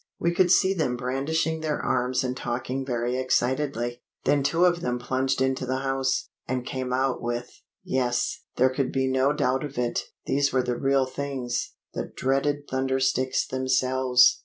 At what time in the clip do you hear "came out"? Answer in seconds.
6.65-7.21